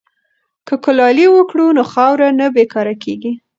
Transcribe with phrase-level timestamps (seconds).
[0.67, 3.31] که کلالي وکړو نو خاوره نه بې کاره کیږي.